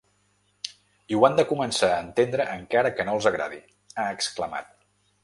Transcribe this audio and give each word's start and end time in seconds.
I 1.15 1.19
ho 1.19 1.27
han 1.27 1.35
de 1.39 1.43
començar 1.51 1.89
a 1.97 1.99
entendre 2.05 2.47
encara 2.53 2.93
que 3.01 3.05
no 3.11 3.15
els 3.19 3.29
agradi, 3.33 3.61
ha 3.97 4.07
exclamat. 4.17 4.73